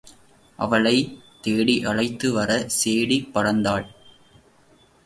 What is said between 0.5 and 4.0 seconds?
அவளைத் தேடி அழைத்துவர, சேடி பறந்தாள்.